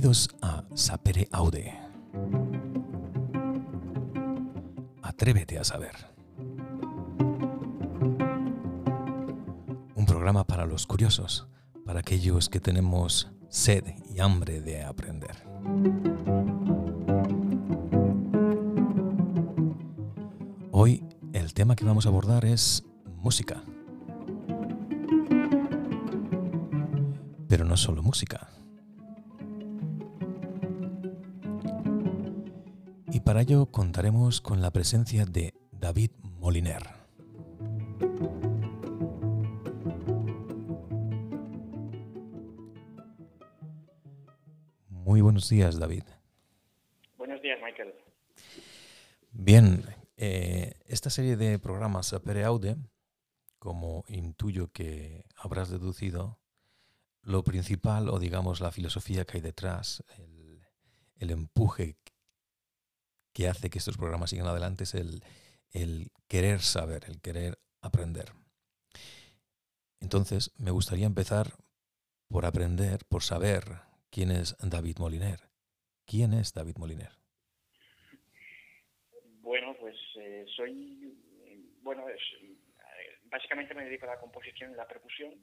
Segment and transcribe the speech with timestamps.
[0.00, 1.78] Bienvenidos a Sapere Aude.
[5.02, 5.94] Atrévete a saber.
[9.94, 11.48] Un programa para los curiosos,
[11.84, 15.36] para aquellos que tenemos sed y hambre de aprender.
[20.70, 21.04] Hoy
[21.34, 22.84] el tema que vamos a abordar es
[23.16, 23.62] música.
[27.48, 28.48] Pero no solo música.
[33.30, 36.82] Para ello contaremos con la presencia de David Moliner.
[44.88, 46.02] Muy buenos días, David.
[47.16, 47.94] Buenos días, Michael.
[49.30, 49.84] Bien,
[50.16, 52.78] eh, esta serie de programas Apere Aude,
[53.60, 56.40] como intuyo que habrás deducido,
[57.22, 60.66] lo principal o digamos la filosofía que hay detrás, el,
[61.14, 61.96] el empuje
[63.32, 65.22] que hace que estos programas sigan adelante es el,
[65.72, 68.32] el querer saber, el querer aprender.
[70.00, 71.52] Entonces, me gustaría empezar
[72.28, 73.64] por aprender, por saber
[74.10, 75.40] quién es David Moliner.
[76.06, 77.12] ¿Quién es David Moliner?
[79.40, 81.16] Bueno, pues eh, soy,
[81.82, 82.20] bueno, es,
[83.24, 85.34] básicamente me dedico a la composición y la percusión.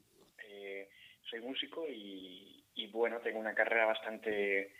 [0.44, 0.90] Eh,
[1.30, 4.74] soy músico y, y, bueno, tengo una carrera bastante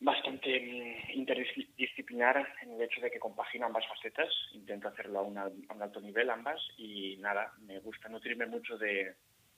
[0.00, 5.42] bastante mm, interdisciplinar en el hecho de que compagino ambas facetas, intento hacerlo a, una,
[5.42, 9.14] a, un alto nivel ambas y nada, me gusta nutrirme mucho de,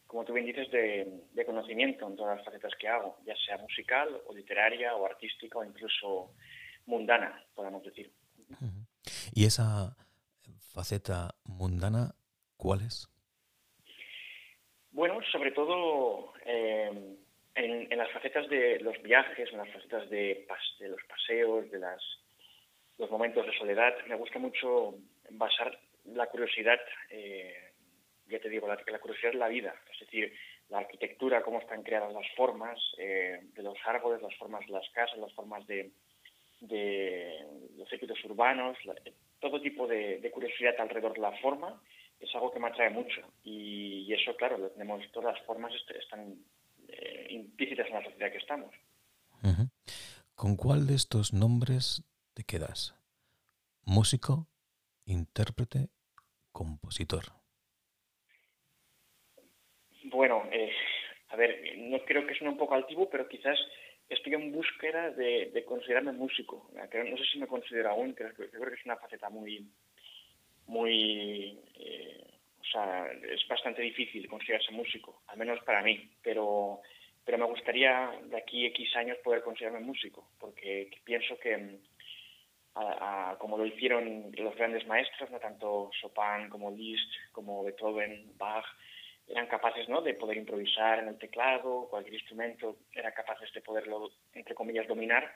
[0.07, 3.59] como tú bien dices, de, de, conocimiento en todas las facetas que hago, ya sea
[3.59, 6.35] musical o literaria o artística o incluso
[6.87, 8.11] mundana, podemos decir.
[9.35, 9.97] ¿Y esa
[10.73, 12.15] faceta mundana
[12.57, 13.09] cuál es?
[14.91, 16.33] Bueno, sobre todo...
[16.45, 17.19] Eh,
[17.59, 20.47] en, en, las facetas de los viajes, en las facetas de,
[20.79, 22.03] de los paseos, de las,
[22.99, 24.95] los momentos de soledad, me gusta mucho
[25.31, 26.79] basar la curiosidad,
[27.11, 27.73] eh,
[28.29, 30.33] ya te digo, la, la, curiosidad es la vida, es decir,
[30.69, 34.89] la arquitectura, cómo están creadas las formas eh, de los árboles, las formas de las
[34.91, 35.91] casas, las formas de,
[36.61, 37.45] de
[37.77, 38.95] los circuitos urbanos, la,
[39.41, 41.81] todo tipo de, de, curiosidad alrededor de la forma
[42.21, 43.23] es algo que me atrae mucho.
[43.45, 46.37] Y, y eso, claro, lo tenemos, todas las formas están
[46.99, 48.75] eh, implícitas en la sociedad que estamos.
[50.35, 52.05] ¿Con cuál de estos nombres
[52.35, 52.95] te quedas?
[53.85, 54.49] Músico,
[55.05, 55.89] intérprete,
[56.53, 57.25] compositor.
[60.05, 60.73] Bueno, eh,
[61.29, 63.59] a ver, no creo que suene un poco altivo, pero quizás
[64.09, 66.71] estoy en búsqueda de, de considerarme músico.
[66.75, 69.71] No sé si me considero aún, creo, creo que es una faceta muy,
[70.67, 72.38] muy eh,
[73.31, 76.81] es bastante difícil considerarse músico, al menos para mí, pero,
[77.25, 81.79] pero me gustaría de aquí a X años poder considerarme músico, porque pienso que
[82.75, 88.65] a, como lo hicieron los grandes maestros, no tanto Chopin como Liszt, como Beethoven, Bach,
[89.27, 90.01] eran capaces ¿no?
[90.01, 95.31] de poder improvisar en el teclado, cualquier instrumento, eran capaces de poderlo, entre comillas, dominar,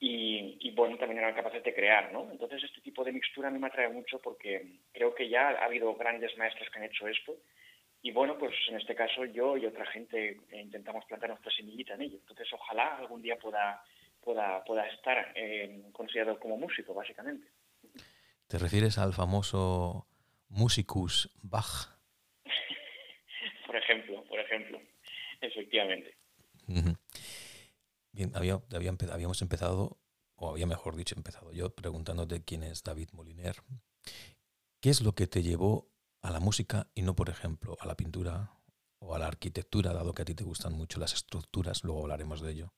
[0.00, 2.30] y, y, bueno, también eran capaces de crear, ¿no?
[2.30, 5.64] Entonces este tipo de mixtura a mí me atrae mucho porque creo que ya ha
[5.64, 7.36] habido grandes maestros que han hecho esto
[8.02, 12.02] y bueno, pues en este caso yo y otra gente intentamos plantar nuestra semillita en
[12.02, 12.18] ello.
[12.18, 13.82] Entonces ojalá algún día pueda,
[14.20, 17.48] pueda, pueda estar eh, considerado como músico, básicamente.
[18.46, 20.06] ¿Te refieres al famoso
[20.48, 21.98] musicus Bach?
[23.66, 24.80] por ejemplo, por ejemplo,
[25.40, 26.14] efectivamente.
[26.68, 26.97] Uh -huh.
[28.12, 29.98] Bien, había, había, habíamos empezado,
[30.36, 33.56] o había mejor dicho empezado yo, preguntándote quién es David Moliner.
[34.80, 35.90] ¿Qué es lo que te llevó
[36.22, 38.50] a la música y no, por ejemplo, a la pintura
[39.00, 41.84] o a la arquitectura, dado que a ti te gustan mucho las estructuras?
[41.84, 42.72] Luego hablaremos de ello.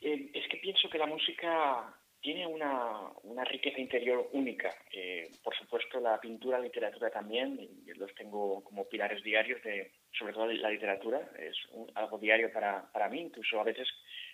[0.00, 4.74] Eh, es que pienso que la música tiene una, una riqueza interior única.
[4.92, 10.32] Eh, por supuesto, la pintura, la literatura también, los tengo como pilares diarios de, sobre
[10.32, 13.88] todo la literatura, es un, algo diario para, para mí, incluso a veces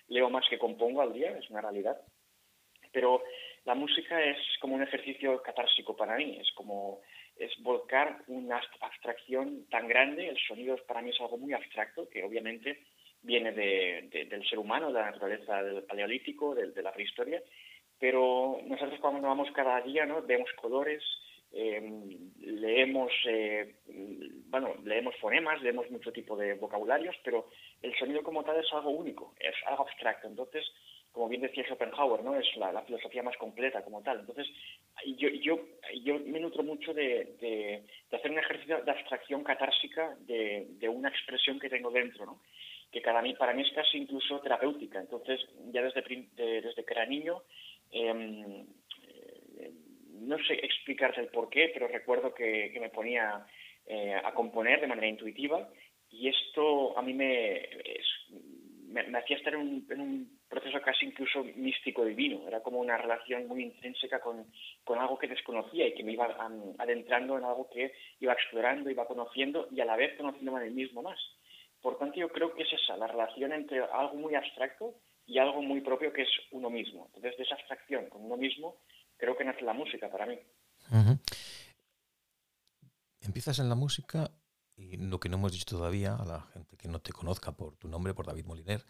[0.09, 2.01] leo más que compongo al día, es una realidad.
[2.93, 3.23] Pero
[3.65, 7.03] la música es como un ejercicio catársico para mí, es como
[7.37, 12.25] es volcar una abstracción tan grande, el sonido para mí es algo muy abstracto, que
[12.25, 12.85] obviamente
[13.23, 17.43] viene de, de, del ser humano, de la naturaleza del paleolítico, de, de la prehistoria,
[17.99, 20.23] pero nosotros cuando vamos cada día, ¿no?
[20.23, 21.03] Vemos colores,
[21.59, 21.81] eh,
[22.39, 23.77] leemos, eh,
[24.51, 27.49] bueno, leemos fonemas, leemos mucho tipo de vocabularios, pero
[27.81, 30.29] el sonido como tal es algo único, es algo abstracto.
[30.29, 30.67] Entonces,
[31.13, 32.39] como bien decía Schopenhauer, ¿no?
[32.39, 34.21] Es la, filosofía más completa como tal.
[34.21, 34.47] Entonces,
[35.17, 35.59] yo, yo,
[36.05, 40.89] yo me nutro mucho de, de, de hacer un ejercicio de abstracción catársica de, de,
[40.91, 42.43] una expresión que tengo dentro, ¿no?
[42.93, 45.01] que para mí, para mí es casi incluso terapéutica.
[45.01, 45.41] Entonces,
[45.73, 46.03] ya desde,
[46.37, 47.43] desde que era niño,
[47.93, 48.67] eh,
[50.21, 53.47] no sé explicarte el por qué, pero recuerdo que, me ponía
[53.87, 55.69] eh, a componer de manera intuitiva
[56.11, 57.63] y esto a mí me,
[58.89, 59.61] me, hacía estar en
[60.01, 62.47] un, proceso casi incluso místico divino.
[62.47, 64.47] Era como una relación muy intrínseca con,
[64.85, 66.37] con, algo que desconocía y que me iba
[66.79, 70.71] adentrando en algo que iba explorando, iba conociendo y a la vez conociéndome a mí
[70.71, 71.19] mismo más.
[71.83, 74.95] Por tanto, yo creo que es esa, la relación entre algo muy abstracto
[75.27, 77.07] y algo muy propio que es uno mismo.
[77.07, 78.77] Entonces, de esa abstracción con uno mismo,
[79.17, 80.39] creo que nace la música para mí.
[83.21, 84.31] Empiezas en la música
[84.77, 87.77] y lo que no hemos dicho todavía a la gente que no te conozca por
[87.77, 88.85] tu nombre, por David Moliner,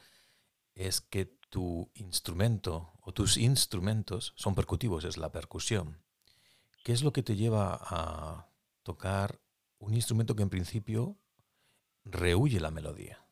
[0.75, 6.02] es que tu instrumento o tus instrumentos son percutivos, es la percusión.
[6.84, 8.49] ¿Qué es lo que te lleva a
[8.82, 9.40] tocar
[9.79, 11.17] un instrumento que en principio
[12.05, 13.25] rehuye la melodía?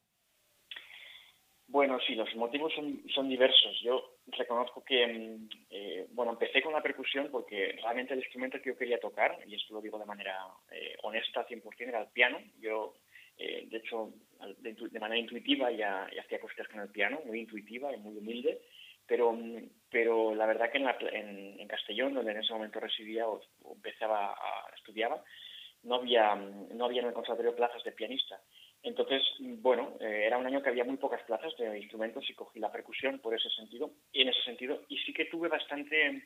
[1.74, 3.80] Bueno, sí, los motivos son, diversos.
[3.82, 8.68] Yo reconozco que, mm, eh, bueno, empecé con la percusión porque realmente el instrumento que
[8.70, 10.38] yo quería tocar, y esto lo digo de manera
[10.70, 12.38] eh, honesta, 100%, era el piano.
[12.60, 12.94] Yo,
[13.36, 14.12] eh, de hecho,
[14.60, 18.60] de, manera intuitiva ya, hacía cosas con el piano, muy intuitiva y muy humilde,
[19.04, 23.40] pero, mm, pero la verdad que en, en, Castellón, donde en ese momento residía o,
[23.74, 25.24] empezaba a estudiaba,
[25.82, 28.40] no había, no había en el conservatorio plazas de pianista.
[28.84, 32.60] Entonces, bueno, eh, era un año que había muy pocas plazas de instrumentos y cogí
[32.60, 36.22] la percusión por ese sentido, y en ese sentido, y sí que tuve bastante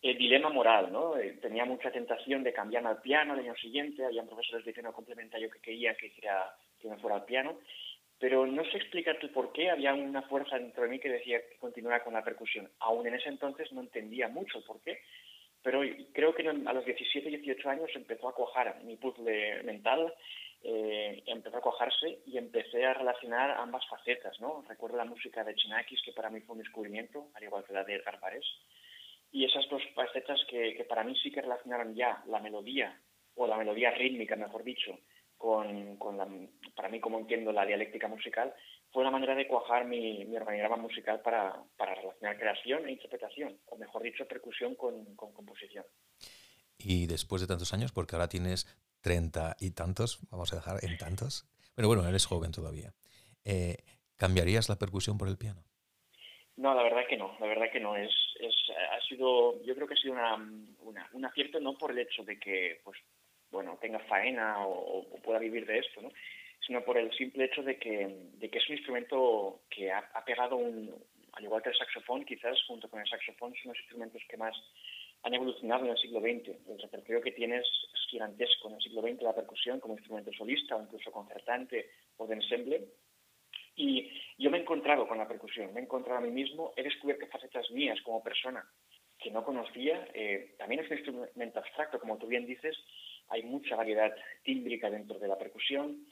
[0.00, 1.18] eh, dilema moral, ¿no?
[1.18, 4.92] Eh, tenía mucha tentación de cambiarme al piano el año siguiente, había profesores de piano
[4.92, 7.58] complementario que querían que, hiciera, que me fuera al piano,
[8.16, 11.56] pero no sé explicarte por qué, había una fuerza dentro de mí que decía que
[11.56, 12.70] continuara con la percusión.
[12.78, 15.00] Aún en ese entonces no entendía mucho por qué,
[15.60, 15.80] pero
[16.12, 20.14] creo que a los 17, 18 años empezó a cuajar mi puzzle mental
[20.64, 24.64] eh, empezó a cojarse y empecé a relacionar ambas facetas, ¿no?
[24.68, 27.84] Recuerdo la música de Chinakis, que para mí fue un descubrimiento, al igual que la
[27.84, 28.20] de Edgar
[29.32, 33.00] y esas dos facetas que, para mí sí que relacionaron ya la melodía,
[33.34, 34.98] o la melodía rítmica, mejor dicho,
[35.38, 36.28] con, la,
[36.76, 38.54] para mí como entiendo la dialéctica musical,
[38.92, 43.58] fue una manera de cuajar mi, mi organigrama musical para, para, relacionar creación e interpretación,
[43.66, 45.84] o mejor dicho, percusión con, con composición.
[46.76, 48.66] Y después de tantos años, porque ahora tienes
[49.02, 51.46] treinta y tantos, vamos a dejar en tantos.
[51.74, 52.94] Pero bueno, eres joven todavía.
[53.44, 53.76] Eh,
[54.16, 55.62] ¿Cambiarías la percusión por el piano?
[56.56, 57.96] No, la verdad que no, la verdad que no.
[57.96, 58.54] Es, es,
[58.92, 60.36] ha sido, yo creo que ha sido una,
[61.12, 62.98] un acierto no por el hecho de que, pues,
[63.50, 66.10] bueno, tenga faena o, pueda vivir de esto, ¿no?
[66.64, 70.24] sino por el simple hecho de que, de que es un instrumento que ha, ha
[70.24, 70.94] pegado un,
[71.32, 74.54] al igual que el saxofón, quizás junto con el saxofón son los instrumentos que más
[75.22, 76.48] han evolucionado en el siglo XX.
[76.68, 80.76] El repertorio que tienes es gigantesco en el siglo XX, la percusión como instrumento solista
[80.76, 82.84] o incluso concertante o de ensemble.
[83.76, 86.82] Y yo me he encontrado con la percusión, me he encontrado a mí mismo, he
[86.82, 88.64] descubierto facetas mías como persona
[89.18, 90.08] que no conocía.
[90.12, 92.76] Eh, también es un instrumento abstracto, como tú bien dices,
[93.28, 96.04] hay mucha variedad tímbrica dentro de la percusión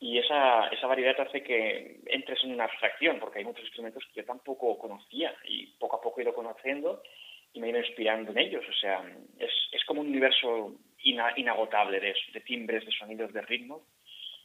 [0.00, 4.20] y esa, esa variedad hace que entres en una abstracción, porque hay muchos instrumentos que
[4.20, 7.02] yo tampoco conocía y poco a poco he ido conociendo
[7.52, 8.64] y me he ido inspirando en ellos.
[8.68, 9.02] O sea,
[9.38, 13.82] es, es como un universo inagotable de, de, timbres, de sonidos, de ritmos.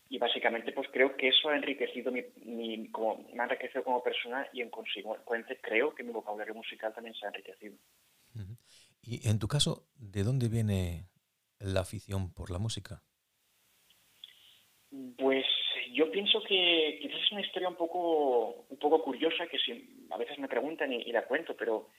[0.10, 4.04] Y básicamente, pues creo que eso ha enriquecido mi, mi como, me ha enriquecido como
[4.04, 7.76] persona y en consecuencia creo que mi vocabulario musical también se ha enriquecido.
[9.02, 11.08] Y en tu caso, ¿de dónde viene
[11.60, 13.02] la afición por la música?
[15.18, 15.46] Pues
[15.92, 20.18] yo pienso que quizás es una historia un poco, un poco curiosa que si, a
[20.18, 21.90] veces me preguntan y, y la cuento, pero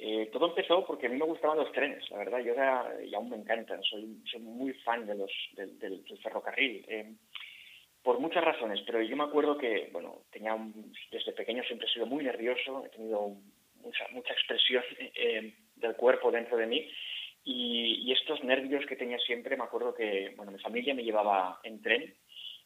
[0.00, 3.12] eh, todo empezó porque a mí me gustaban los trenes, la verdad, yo era, y
[3.14, 7.14] aún me encantan, soy, soy muy fan de los, del, ferrocarril, eh,
[8.02, 10.56] por muchas razones, pero yo me acuerdo que, bueno, tenía
[11.10, 13.34] desde pequeño siempre he sido muy nervioso, he tenido
[13.82, 16.88] mucha, mucha expresión eh, del cuerpo dentro de mí,
[17.42, 21.58] y, y, estos nervios que tenía siempre, me acuerdo que, bueno, mi familia me llevaba
[21.64, 22.14] en tren,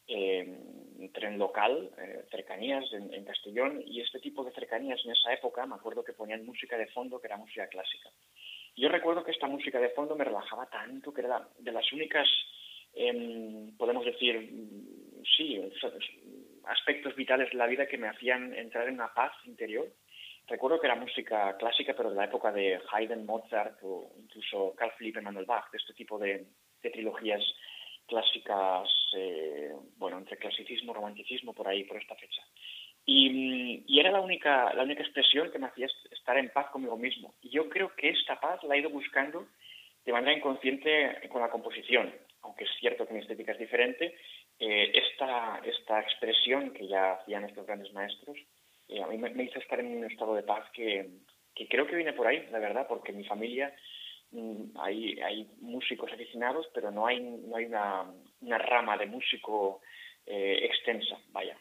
[0.07, 5.65] eh, tren local, eh, cercanías en, Castellón, y este tipo de cercanías en esa época
[5.65, 8.09] me acuerdo que ponían música de fondo que era música clásica.
[8.75, 12.27] Yo recuerdo que esta música de fondo me relajaba tanto que era de las únicas,
[12.93, 14.49] em, podemos decir,
[15.37, 15.61] sí,
[16.65, 19.87] aspectos vitales de la vida que me hacían entrar en una paz interior.
[20.47, 24.91] Recuerdo que era música clásica, pero de la época de Haydn, Mozart o incluso Carl
[24.97, 26.45] Philipp Emanuel Bach, de este tipo de,
[26.81, 27.41] de trilogías
[28.13, 32.43] clásicas, eh, bueno, entre clasicismo, romanticismo, por ahí, por esta fecha.
[33.05, 36.95] Y, y, era la única, la única expresión que me hacía estar en paz conmigo
[36.95, 37.33] mismo.
[37.41, 39.47] Y yo creo que esta paz la he ido buscando
[40.05, 42.13] de manera inconsciente con la composición.
[42.43, 44.15] Aunque es cierto que mi estética es diferente,
[44.59, 48.37] eh, esta, esta expresión que ya hacían estos grandes maestros,
[48.89, 51.09] eh, a mí me, hizo estar en un estado de paz que,
[51.55, 53.73] que creo que viene por ahí, la verdad, porque mi familia mm,
[54.79, 58.11] hay, hay músicos aficionados, pero no hay, no hay una,
[58.41, 59.81] una rama de músico
[60.25, 61.57] eh, extensa, vaya.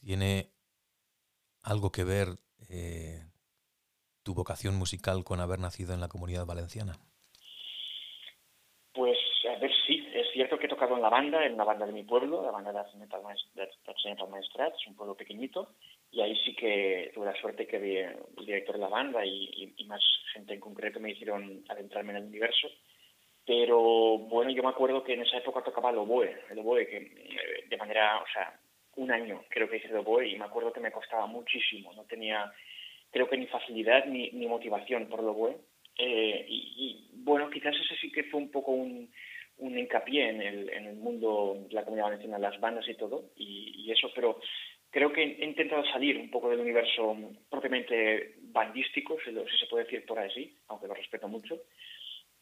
[0.00, 0.50] ¿Tiene
[1.62, 2.28] algo que ver
[2.68, 3.22] eh,
[4.22, 6.98] tu vocación musical con haber nacido en la comunidad valenciana?
[8.92, 9.18] Pues,
[9.48, 11.92] a ver, sí, es cierto que he tocado en la banda, en una banda de
[11.92, 15.74] mi pueblo, la banda de Metal Maestrat, es un pueblo pequeñito,
[16.12, 20.02] y ahí sí que tuve la suerte que el director de la banda y, más
[20.32, 22.68] gente en concreto me hicieron adentrarme en el universo.
[23.46, 26.96] Pero bueno, yo me acuerdo que en esa época tocaba el oboe, el oboe que
[26.96, 28.60] eh, de manera, o sea,
[28.96, 32.04] un año creo que hice el oboe y me acuerdo que me costaba muchísimo, no
[32.04, 32.52] tenía
[33.10, 35.56] creo que ni facilidad ni, ni motivación por el oboe.
[35.98, 39.10] Eh, y, bueno, quizás ese sí que fue un poco un,
[39.58, 43.84] un hincapié en el, en el mundo la comunidad valenciana, las bandas y todo, y,
[43.84, 44.40] y eso, pero
[44.90, 47.16] creo que he intentado salir un poco del universo
[47.48, 51.58] propiamente bandístico, si, se puede decir por así, aunque lo respeto mucho.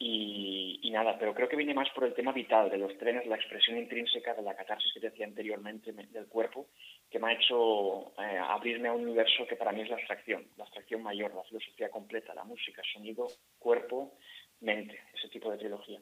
[0.01, 3.27] Y, y, nada, pero creo que viene más por el tema vital de los trenes,
[3.27, 6.69] la expresión intrínseca de la catarsis que decía anteriormente del cuerpo,
[7.11, 10.47] que me ha hecho eh, abrirme a un universo que para mí es la abstracción,
[10.57, 13.27] la abstracción mayor, la filosofía completa, la música, sonido,
[13.59, 14.15] cuerpo,
[14.61, 16.01] mente, ese tipo de trilogía.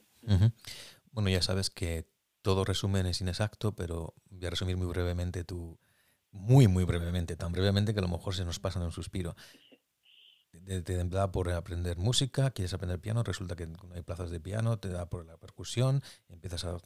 [1.11, 2.05] Bueno, ya sabes que
[2.43, 5.79] todo resumen es inexacto, pero voy a resumir muy brevemente tu,
[6.37, 9.35] muy, muy brevemente, tan brevemente que a lo mejor se nos pasa en un suspiro.
[10.65, 14.79] Te, da por aprender música, quieres aprender piano, resulta que no hay plazas de piano,
[14.79, 16.79] te da por la percusión, empiezas a,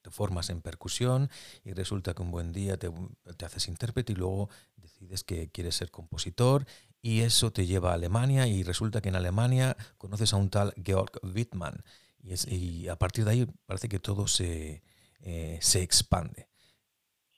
[0.00, 1.28] te formas en percusión
[1.64, 2.90] y resulta que un buen día te,
[3.36, 6.66] te haces intérprete y luego decides que quieres ser compositor
[7.02, 10.72] y eso te lleva a Alemania y resulta que en Alemania conoces a un tal
[10.82, 11.82] Georg Wittmann
[12.22, 14.82] y, es, y a partir de ahí parece que todo se,
[15.20, 16.48] eh, se expande.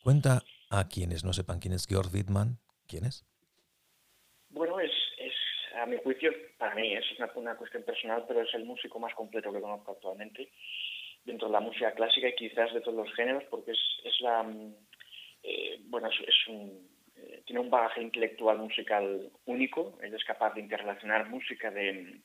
[0.02, 3.24] Cuenta a quienes no sepan quién es Georg Wittmann, ¿quién es?
[4.50, 5.34] Bueno, es, es
[5.76, 7.04] a mi juicio, para mí es
[7.36, 10.50] una, cuestión personal, pero es el músico más completo que conozco actualmente
[11.24, 14.42] dentro de la música clásica y quizás de todos los géneros, porque es, es la...
[14.42, 14.74] Mm,
[15.42, 20.60] eh, bueno, es, un, eh, tiene un bagaje intelectual musical único, él es capaz de
[20.60, 22.20] interrelacionar música de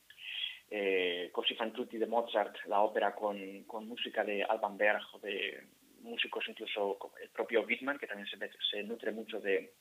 [0.70, 5.64] eh, fan tutti de Mozart, la ópera, con, con música de Alban Berg o de
[6.04, 9.74] músicos incluso como el propio Wittmann, que también se, nutre mucho de,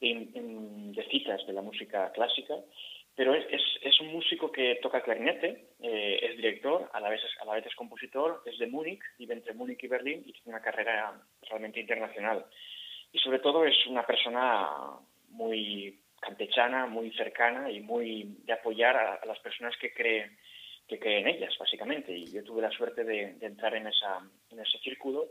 [0.00, 2.54] de, citas de la música clásica,
[3.14, 3.44] pero es,
[3.82, 7.66] es, un músico que toca clarinete, eh, es director, a la, vez, a la vez
[7.66, 11.80] es compositor, es de Múnich, vive entre Múnich y Berlín y tiene una carrera realmente
[11.80, 12.46] internacional.
[13.12, 19.26] Y sobre todo es una persona muy campechana, muy cercana y muy de apoyar a,
[19.26, 20.38] las personas que creen
[20.92, 22.12] que creen ellas, básicamente.
[22.16, 24.18] Y yo tuve la suerte de, entrar en, esa,
[24.50, 25.28] en ese círculo,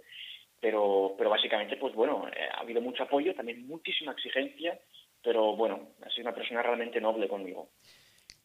[0.59, 4.79] pero, pero básicamente, pues bueno, eh, ha habido mucho apoyo, también muchísima exigencia,
[5.23, 7.69] pero bueno, ha sido una persona realmente noble conmigo.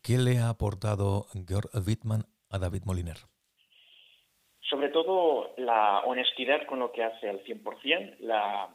[0.03, 3.17] ¿Qué le ha aportado Georg Wittmann a David Moliner?
[4.61, 8.69] Sobre todo la honestidad con lo que hace al 100%, la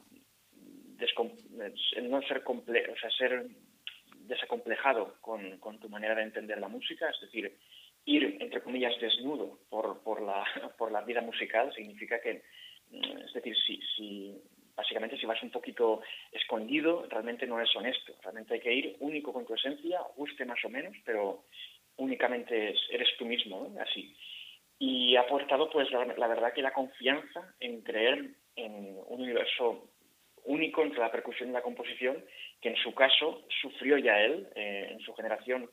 [1.96, 3.46] el no ser, comple o sea, ser
[4.20, 7.58] desacomplejado con, con, tu manera de entender la música, es decir,
[8.04, 10.44] ir, entre comillas, desnudo por, por, la,
[10.78, 12.42] por la vida musical significa que,
[12.90, 14.42] mm, es decir, si, si
[14.74, 18.14] básicamente si vas un poquito escondido, realmente no es honesto.
[18.22, 21.44] Realmente hay que ir único con tu esencia, guste más o menos, pero
[21.96, 24.16] únicamente eres tú mismo, así.
[24.78, 29.88] Y ha aportado, pues, la, la, verdad que la confianza en creer en un universo
[30.44, 32.24] único entre la percusión y la composición,
[32.60, 35.70] que en su caso sufrió ya él, eh, en su generación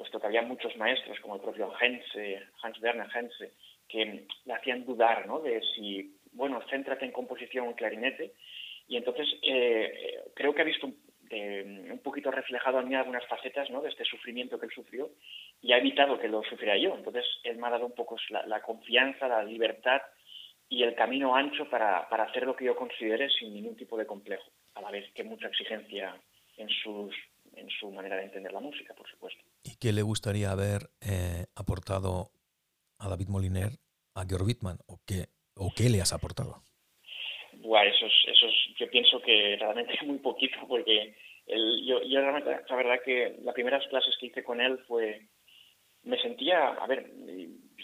[0.00, 3.52] puesto que había muchos maestros, como el propio Hense, Hans Werner Hense,
[3.86, 5.40] que le hacían dudar ¿no?
[5.40, 8.32] de si, bueno, céntrate en composición o clarinete.
[8.88, 13.82] Y entonces eh, creo que ha visto un, poquito reflejado en mí algunas facetas ¿no?
[13.82, 15.10] de este sufrimiento que él sufrió
[15.60, 16.96] y ha evitado que lo sufriera yo.
[16.96, 20.00] Entonces él me ha dado un poco la, la confianza, la libertad
[20.70, 24.06] y el camino ancho para, para hacer lo que yo considere sin ningún tipo de
[24.06, 26.16] complejo, a la vez que mucha exigencia
[26.56, 27.14] en sus
[27.60, 29.42] en su manera de entender la música, por supuesto.
[29.62, 32.30] ¿Y qué le gustaría haber eh, aportado
[32.98, 33.72] a David Moliner,
[34.14, 36.62] a Georg Wittmann, o qué, o qué le has aportado?
[37.54, 38.46] Bueno, eso es, eso
[38.78, 41.14] yo pienso que realmente es muy poquito, porque
[41.46, 45.26] yo, yo realmente, la verdad que las primeras clases que hice con él fue,
[46.02, 47.10] me sentía, a ver,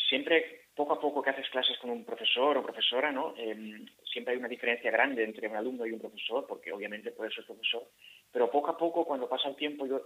[0.09, 3.35] siempre poco a poco que haces clases con un profesor o profesora, ¿no?
[3.38, 7.30] Eh, siempre hay una diferencia grande entre un alumno y un profesor, porque obviamente puede
[7.30, 7.88] ser profesor,
[8.30, 10.02] pero poco a poco, cuando pasa el tiempo, yo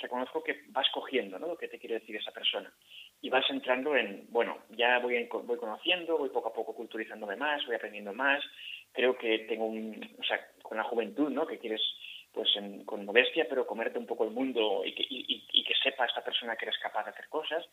[0.00, 1.48] reconozco que vas cogiendo ¿no?
[1.48, 2.72] lo que te quiere decir esa persona.
[3.20, 7.66] Y vas entrando en, bueno, ya voy, voy conociendo, voy poco a poco culturizándome más,
[7.66, 8.42] voy aprendiendo más,
[8.92, 11.46] creo que tengo un, o sea, con la juventud, ¿no?
[11.46, 11.82] Que quieres,
[12.32, 12.48] pues,
[12.86, 16.56] con modestia, pero comerte un poco el mundo y que, y, que sepa esta persona
[16.56, 17.64] que eres capaz de hacer cosas.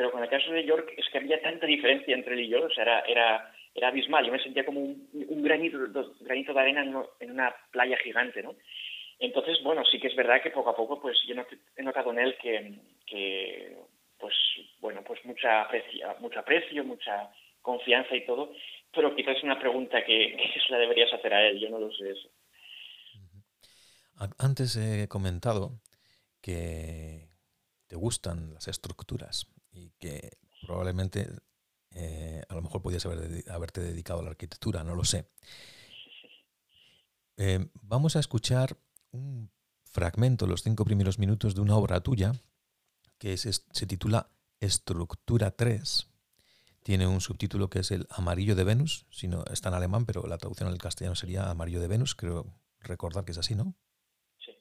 [0.00, 2.64] Pero con el caso de York es que había tanta diferencia entre él y yo,
[2.64, 4.24] o sea, era, era, era abismal.
[4.24, 5.76] Yo me sentía como un, granito,
[6.20, 8.56] granito de arena en una playa gigante, ¿no?
[9.18, 11.34] Entonces, bueno, sí que es verdad que poco a poco, pues yo
[11.76, 13.76] he notado en él que, que
[14.18, 14.34] pues,
[14.80, 17.30] bueno, pues mucha aprecio, mucho aprecio, mucha
[17.60, 18.54] confianza y todo,
[18.94, 20.34] pero quizás es una pregunta que,
[20.66, 22.30] se la deberías hacer a él, yo no lo sé eso.
[24.38, 25.72] Antes he comentado
[26.40, 27.28] que
[27.86, 31.28] te gustan las estructuras y que probablemente
[31.92, 35.28] eh, a lo mejor podías haber, haberte dedicado a la arquitectura, no lo sé.
[37.36, 38.76] Eh, vamos a escuchar
[39.12, 39.50] un
[39.84, 42.32] fragmento, los cinco primeros minutos de una obra tuya,
[43.18, 46.06] que se titula Estructura 3.
[46.82, 50.26] Tiene un subtítulo que es el Amarillo de Venus, si no está en alemán, pero
[50.26, 52.46] la traducción al castellano sería Amarillo de Venus, creo
[52.80, 53.74] recordar que es así, ¿no?
[54.38, 54.52] Sí.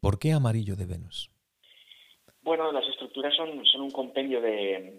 [0.00, 1.30] ¿Por qué Amarillo de Venus?
[2.50, 4.98] Bueno, las estructuras son, un compendio de,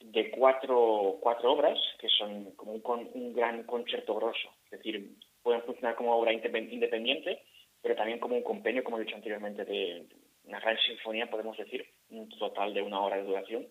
[0.00, 4.48] de cuatro, cuatro obras que son como un, un gran concierto grosso.
[4.64, 5.10] Es decir,
[5.42, 7.42] pueden funcionar como obra independiente
[7.82, 10.06] pero también como un compendio, como he dicho anteriormente, de
[10.44, 13.68] una gran sinfonía, podemos decir, un total de una hora de duración.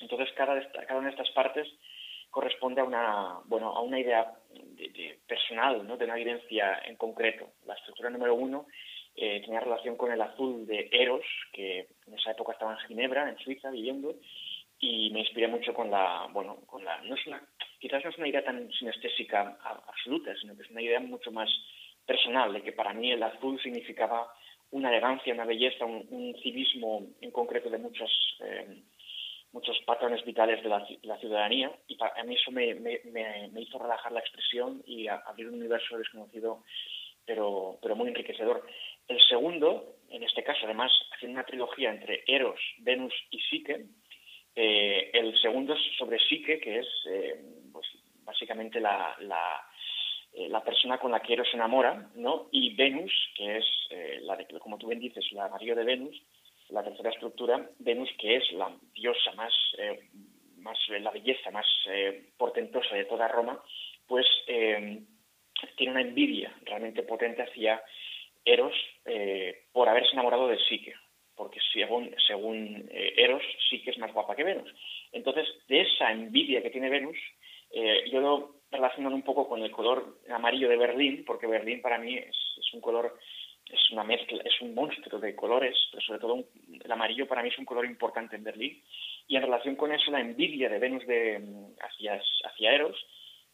[0.00, 0.54] Entonces, cada,
[0.96, 1.68] una de estas partes
[2.30, 5.98] corresponde a una, bueno, a una idea de, personal, ¿no?
[5.98, 7.50] de una evidencia en concreto.
[7.66, 8.64] La estructura número uno
[9.16, 13.28] eh, tenía relación con el azul de Eros, que en esa época estaba en Ginebra,
[13.28, 14.14] en Suiza, viviendo,
[14.78, 17.42] y me inspiré mucho con la, bueno, con la, no es una,
[17.78, 21.50] quizás no es una idea tan sinestésica absoluta, sino que es una idea mucho más
[22.06, 24.32] personal, de que para mí el azul significaba
[24.70, 28.82] una elegancia, una belleza, un, civismo en concreto de muchos, eh,
[29.52, 34.12] muchos patrones vitales de la, ciudadanía y para, a mí eso me, me, hizo relajar
[34.12, 36.62] la expresión y abrir un universo desconocido
[37.26, 38.66] pero, pero muy enriquecedor.
[39.10, 43.86] El segundo, en este caso además haciendo una trilogía entre Eros, Venus y Psique,
[44.54, 47.34] eh, el segundo es sobre Psique, que es eh,
[47.72, 47.88] pues,
[48.22, 49.16] básicamente la,
[50.32, 52.50] eh, la persona con la que Eros se enamora, ¿no?
[52.52, 53.66] Y Venus, que es,
[54.22, 56.22] la de, como tú bien dices, la María de Venus,
[56.68, 59.52] la tercera estructura, Venus, que es la diosa más,
[60.58, 61.66] más la belleza más
[62.36, 63.60] portentosa de toda Roma,
[64.06, 67.82] pues tiene una envidia realmente potente hacia
[68.44, 68.74] Eros
[69.72, 70.94] por haberse enamorado de Psique,
[71.34, 74.72] porque según, según Eros, Psique es más guapa que Venus.
[75.12, 77.16] Entonces, de esa envidia que tiene Venus,
[78.10, 82.16] yo lo relacionan un poco con el color amarillo de Berlín, porque Berlín para mí
[82.16, 83.18] es, un color,
[83.66, 86.44] es una mezcla, es un monstruo de colores, pero sobre todo
[86.82, 88.82] el amarillo para mí es un color importante en Berlín.
[89.26, 91.40] Y en relación con eso, la envidia de Venus de,
[91.80, 92.96] hacia, hacia Eros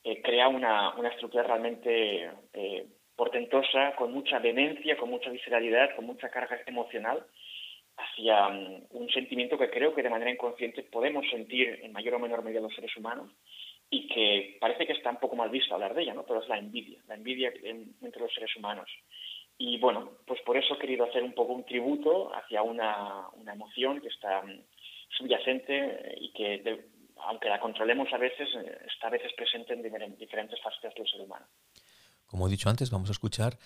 [0.04, 2.86] eh, crea una, una, estructura realmente eh,
[3.16, 7.26] portentosa, con mucha vehemencia, con mucha visceralidad, con mucha carga emocional
[7.96, 12.18] hacia mm, un sentimiento que creo que de manera inconsciente podemos sentir en mayor o
[12.18, 13.30] menor medida los seres humanos
[13.88, 16.24] y que parece que está un poco mal visto hablar de ella, ¿no?
[16.24, 18.90] Pero es la envidia, la envidia entre los seres humanos.
[19.58, 23.52] Y bueno, pues por eso he querido hacer un poco un tributo hacia una, una
[23.54, 24.60] emoción que está mm,
[25.16, 26.84] subyacente y que,
[27.18, 31.20] aunque la controlemos a veces, eh, está a veces presente en diferentes facetas del ser
[31.22, 31.46] humano.
[32.26, 33.58] Como he dicho antes, vamos a escuchar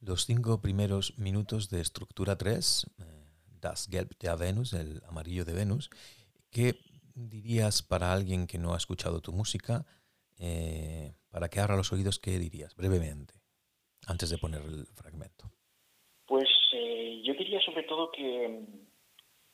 [0.00, 3.02] los cinco primeros minutos de Estructura 3, eh,
[3.60, 5.90] Das Gelb der Venus, el amarillo de Venus,
[6.50, 6.76] que
[7.14, 9.86] dirías para alguien que no ha escuchado tu música,
[10.38, 13.34] eh, para que abra los oídos, qué dirías brevemente,
[14.06, 15.50] antes de poner el fragmento?
[16.26, 18.44] Pues eh, yo diría sobre todo que,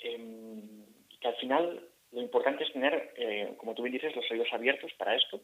[0.00, 0.84] em,
[1.20, 5.16] que al final lo importante es tener, como tú bien dices, los oídos abiertos para
[5.16, 5.40] esto,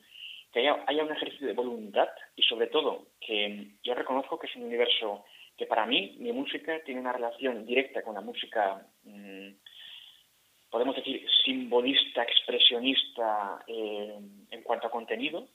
[0.53, 4.65] que haya, un ejercicio de voluntad y sobre todo que yo reconozco que es un
[4.65, 5.25] universo
[5.57, 9.51] que para mí, mi música tiene una relación directa con la música mm,
[10.71, 14.19] podemos decir, simbolista, expresionista eh,
[14.51, 15.49] en cuanto a contenido,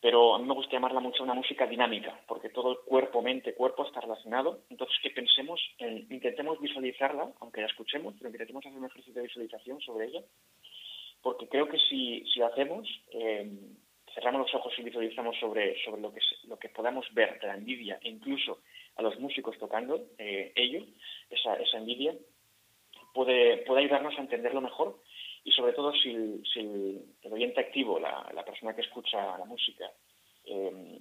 [0.00, 3.54] pero a mí me gusta llamarla mucho una música dinámica, porque todo el cuerpo, mente,
[3.54, 4.60] cuerpo está relacionado.
[4.70, 9.28] Entonces, que pensemos, en, intentemos visualizarla, aunque la escuchemos, pero intentemos hacer un ejercicio de
[9.28, 10.22] visualización sobre ella,
[11.22, 13.50] porque creo que si, si lo hacemos, eh,
[14.16, 17.54] cerramos los ojos y visualizamos sobre, sobre lo, que, lo que podamos ver de la
[17.54, 18.62] envidia, e incluso
[18.96, 20.84] a los músicos tocando eh, ello,
[21.28, 22.14] esa, esa envidia,
[23.12, 25.02] puede, puede ayudarnos a entenderlo mejor
[25.44, 29.90] y sobre todo si el, oyente activo, la, persona que escucha la música,
[30.46, 30.98] eh,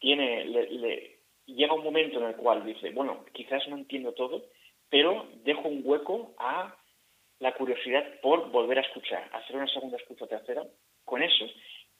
[0.00, 4.42] tiene, le, llega un momento en el cual dice, bueno, quizás no entiendo todo,
[4.88, 6.76] pero dejo un hueco a
[7.38, 10.64] la curiosidad por volver a escuchar, hacer una segunda escucha tercera.
[11.04, 11.46] Con eso,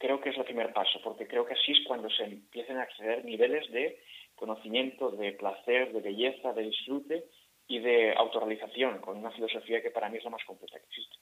[0.01, 2.83] creo que es el primer paso, porque creo que así es cuando se empiezan a
[2.83, 4.03] acceder niveles de
[4.35, 7.27] conocimiento, de placer, de belleza, de disfrute
[7.69, 11.17] y de autorrealización, con una filosofía que para mí es la más completa que existe.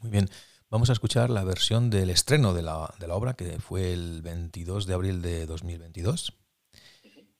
[0.00, 0.26] Muy bien.
[0.70, 4.22] Vamos a escuchar la versión del estreno de la, de la obra, que fue el
[4.22, 6.32] 22 de abril de 2022.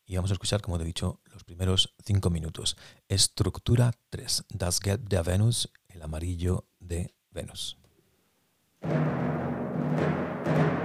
[0.04, 2.76] Y vamos a escuchar, como te he dicho, los primeros cinco minutos.
[3.08, 4.46] Estructura 3.
[4.50, 7.78] Das Gelb de Venus, el amarillo de Venus.
[10.54, 10.79] Thank you.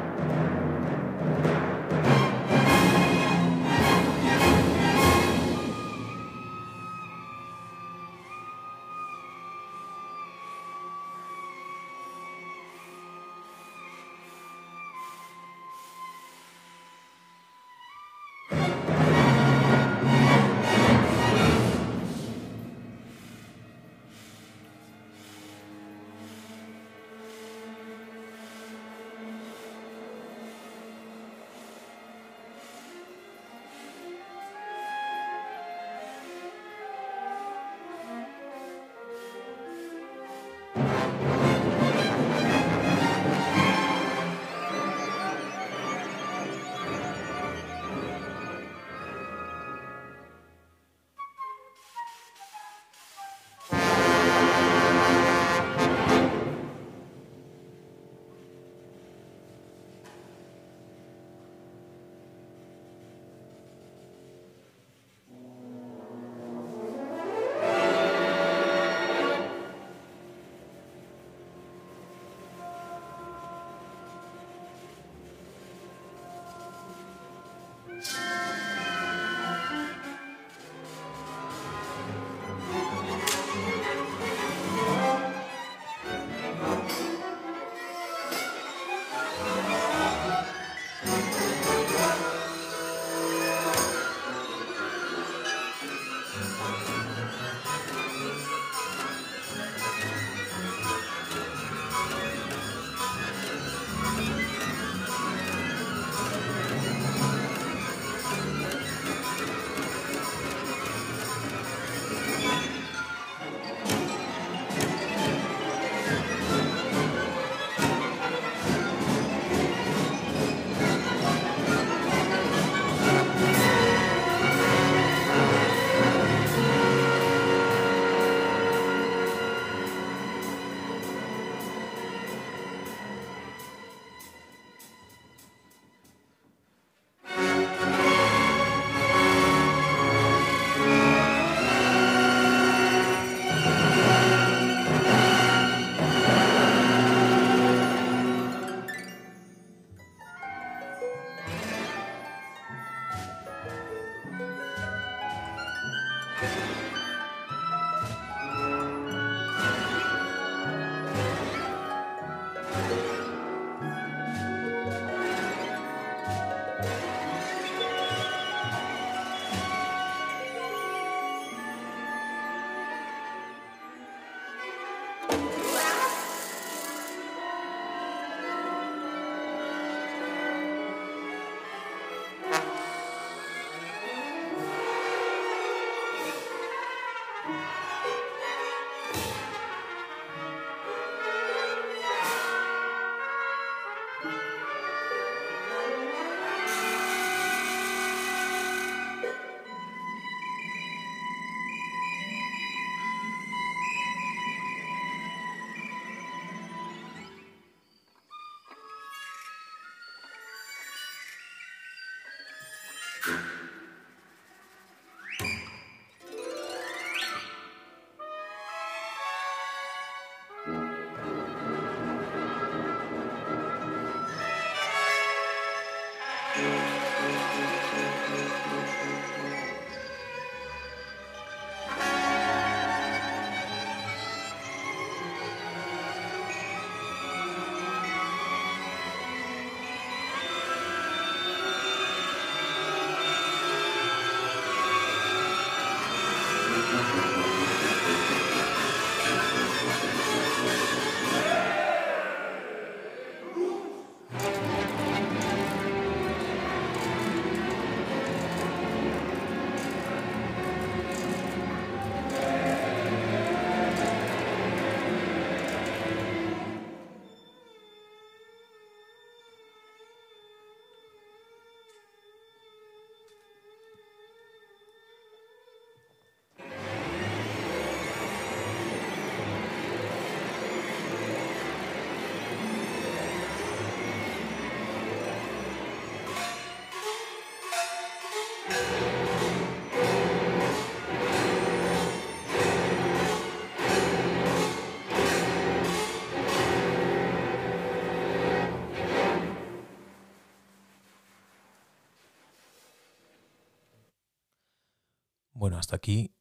[305.66, 306.32] Bueno, hasta aquí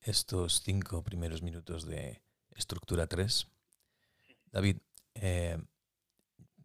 [0.00, 3.46] estos cinco primeros minutos de estructura 3.
[4.46, 4.78] David,
[5.16, 5.58] eh,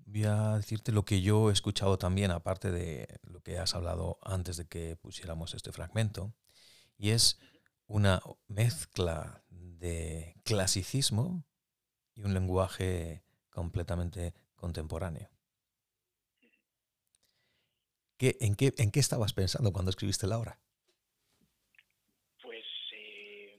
[0.05, 4.17] voy a decirte lo que yo he escuchado también, aparte de lo que has hablado
[4.21, 6.33] antes de que pusiéramos este fragmento,
[6.97, 7.37] y es
[7.85, 11.43] una mezcla de clasicismo
[12.13, 15.29] y un lenguaje completamente contemporáneo.
[18.15, 20.61] ¿Qué, en, qué, ¿En qué estabas pensando cuando escribiste la obra?
[22.45, 23.57] Pues, eh,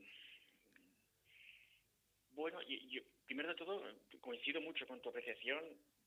[2.30, 3.02] bueno, yo,
[3.36, 3.82] primero de todo,
[4.22, 5.62] coincido mucho con tu apreciación.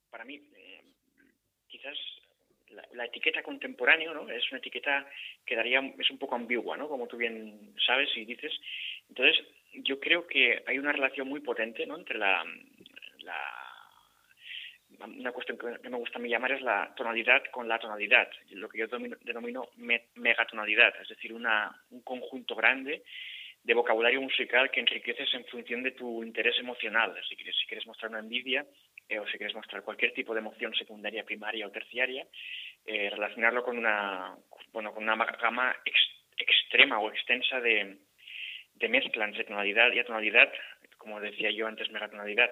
[0.09, 0.81] Para mí, eh,
[1.67, 1.95] quizás
[2.93, 4.27] la, etiqueta contemporáneo ¿no?
[4.31, 5.07] es una etiqueta
[5.45, 6.89] que daría, es un poco ambigua, ¿no?
[6.89, 8.51] como tú bien sabes y dices.
[9.09, 11.99] Entonces, yo creo que hay una relación muy potente ¿no?
[11.99, 12.43] entre la,
[14.99, 18.67] una cuestión que me gusta a mí llamar es la tonalidad con la tonalidad, lo
[18.67, 19.69] que yo denomino
[20.15, 23.03] megatonalidad, es decir, una, un conjunto grande
[23.69, 27.13] de vocabulario musical que enriqueces en función de tu interés emocional.
[27.29, 28.65] Si quieres, si quieres mostrar una envidia
[29.07, 32.25] eh, o si quieres mostrar cualquier tipo de emoción secundaria, primaria o terciaria,
[32.87, 34.35] eh, relacionarlo con una,
[34.73, 35.75] bueno, con una gama
[36.35, 37.97] extrema o extensa de,
[38.73, 40.51] de mezcla entre tonalidad y atonalidad,
[40.97, 42.49] como decía yo antes, megatonalidad.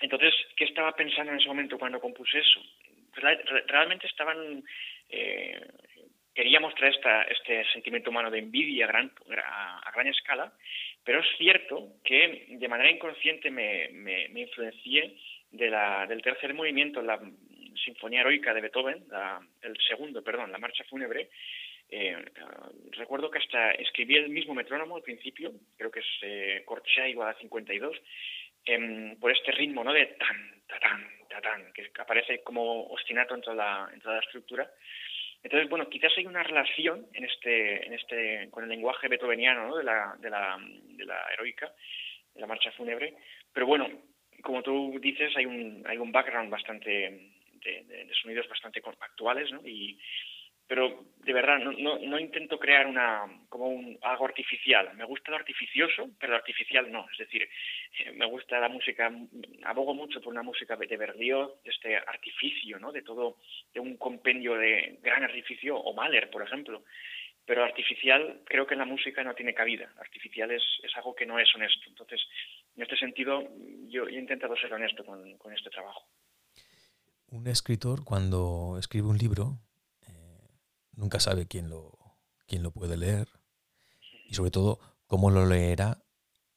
[0.00, 2.60] Entonces, ¿qué estaba pensando en ese momento cuando compuse eso?
[3.66, 4.64] Realmente estaban...
[5.10, 5.60] Eh,
[6.40, 9.12] quería mostrar esta, este sentimiento humano de envidia a gran,
[9.44, 10.50] a, gran escala,
[11.04, 15.18] pero es cierto que de manera inconsciente me, me, influencié
[15.50, 17.20] de la, del tercer movimiento, la
[17.84, 19.04] Sinfonía Heroica de Beethoven,
[19.60, 21.28] el segundo, perdón, la Marcha Fúnebre.
[21.90, 22.16] Eh,
[22.92, 26.64] recuerdo que hasta escribí el mismo metrónomo al principio, creo que es eh,
[27.10, 28.00] igual a 52,
[28.64, 29.92] Em, por este ritmo ¿no?
[29.92, 34.70] de tan, tan, tan, que aparece como ostinato en la, en toda la estructura.
[35.42, 39.76] Entonces, bueno, quizás hay una relación en este, en este, con el lenguaje beethoveniano ¿no?
[39.76, 41.72] de, la, de, la, de la heroica,
[42.34, 43.14] de la marcha fúnebre,
[43.52, 43.88] pero bueno,
[44.42, 47.30] como tú dices, hay un, hay un background bastante
[47.64, 49.66] de, sonidos bastante actuales, ¿no?
[49.66, 49.98] Y,
[50.70, 54.94] pero de verdad no, no, no, intento crear una como un algo artificial.
[54.94, 57.08] Me gusta lo artificioso pero lo artificial no.
[57.10, 57.42] Es decir
[57.98, 59.10] eh, me gusta la música
[59.64, 63.38] abogo mucho por una música de Berlioz este artificio no de todo
[63.74, 66.84] de un compendio de gran artificio o Mahler por ejemplo.
[67.44, 69.92] Pero artificial creo que en la música no tiene cabida.
[69.98, 71.82] Artificial es, es algo que no es honesto.
[71.88, 72.20] Entonces
[72.76, 73.42] en este sentido
[73.88, 76.06] yo, he intentado ser honesto con, con este trabajo.
[77.26, 79.58] Un escritor cuando escribe un libro
[81.00, 81.98] nunca sabe quién lo,
[82.46, 83.28] quién lo puede leer
[84.28, 86.04] y sobre todo cómo lo leerá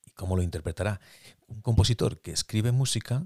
[0.06, 1.00] y cómo lo interpretará.
[1.48, 3.26] Un compositor que escribe música,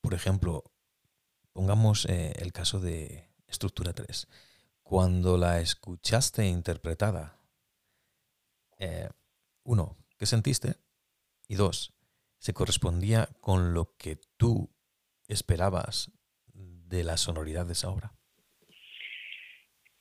[0.00, 0.64] por ejemplo,
[1.52, 4.28] pongamos eh, el caso de Estructura 3.
[4.82, 7.40] Cuando la escuchaste interpretada,
[8.78, 9.08] eh,
[9.64, 10.76] uno, ¿qué sentiste?
[11.48, 11.94] Y dos,
[12.38, 14.70] ¿se correspondía con lo que tú
[15.26, 16.10] esperabas
[16.52, 18.17] de la sonoridad de esa obra?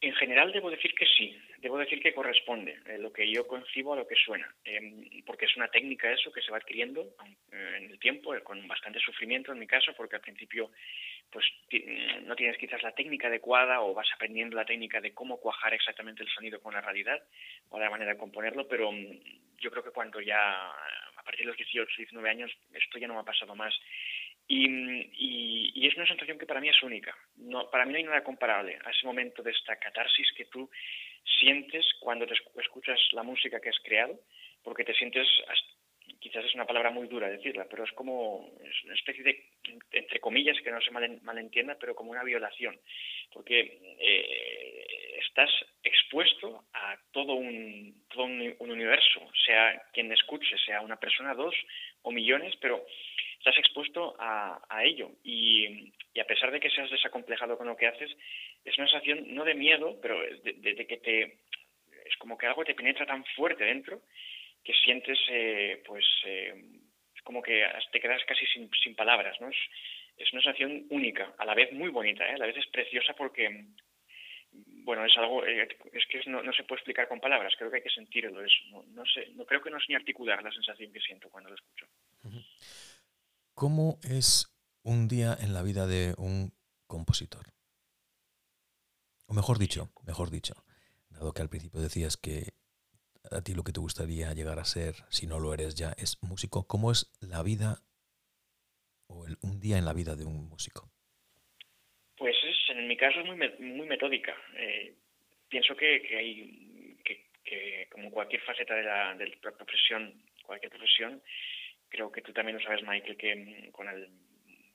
[0.08, 3.91] En general debo decir que sí, debo decir que corresponde eh, lo que yo concibo
[3.91, 7.02] a lo que suena, em, porque es una técnica eso que se va adquiriendo
[7.52, 10.72] eh, en el tiempo, eh, con bastante sufrimiento en mi caso, porque al principio
[11.30, 11.46] pues
[12.24, 16.24] no tienes quizás la técnica adecuada o vas aprendiendo la técnica de cómo cuajar exactamente
[16.24, 17.22] el sonido con la realidad
[17.67, 20.39] o la manera de componerlo, pero mm, yo creo que cuando ya
[20.70, 23.78] a partir de los 18, 19 años esto ya no me ha pasado más
[24.47, 27.15] y, y, es una sensación que para mí es única.
[27.38, 30.69] No, para mí no hay nada comparable a ese momento de esta catarsis que tú
[31.39, 34.19] sientes cuando te escuchas la música que has creado,
[34.63, 35.27] porque te sientes,
[36.19, 39.43] quizás es una palabra muy dura decirla, pero es como es una especie de,
[39.91, 42.79] entre comillas, que no se malentienda, pero como una violación,
[43.33, 45.49] porque eh, estás
[45.83, 51.55] expuesto a todo un, todo un universo, sea quien escuche, sea una persona, dos
[52.01, 52.86] o millones, pero
[53.47, 55.12] estás expuesto a, ello.
[55.23, 58.12] Y, a pesar de que seas desacomplejado con lo que haces,
[58.65, 61.23] es una sensación no de miedo, pero de, que te.
[62.05, 64.01] Es como que algo te penetra tan fuerte dentro
[64.63, 66.53] que sientes, eh, pues, eh,
[67.23, 69.49] como que te quedas casi sin, sin palabras, ¿no?
[69.49, 69.57] Es,
[70.17, 72.33] es, una sensación única, a la vez muy bonita, ¿eh?
[72.33, 73.65] a la vez es preciosa porque,
[74.51, 77.89] bueno, es algo, es que no, se puede explicar con palabras, creo que hay que
[77.89, 81.01] sentirlo, es, no, no, sé, no creo que no es ni articular la sensación que
[81.01, 81.88] siento cuando lo escucho.
[83.58, 86.54] ¿Cómo es un día en la vida de un
[86.86, 87.41] compositor?
[89.26, 90.54] O mejor dicho, mejor dicho,
[91.10, 92.54] dado que al principio decías que
[93.32, 96.22] a ti lo que te gustaría llegar a ser, si no lo eres ya, es
[96.22, 97.82] músico, ¿cómo es la vida
[99.08, 100.91] o un día en la vida de un músico?
[102.15, 102.36] Pues
[102.70, 104.36] en mi caso es muy, muy metódica.
[104.56, 104.93] Eh,
[105.50, 110.13] pienso que, hay que como cualquier faceta de la profesión,
[110.46, 111.24] cualquier profesión,
[111.89, 114.10] creo que tú también lo sabes, Michael, que mm, con el